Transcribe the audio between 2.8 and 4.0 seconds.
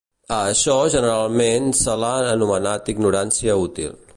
ignorància útil.